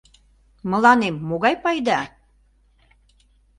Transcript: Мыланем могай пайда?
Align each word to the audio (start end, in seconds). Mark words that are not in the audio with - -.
Мыланем 0.69 1.15
могай 1.27 1.55
пайда? 1.63 1.99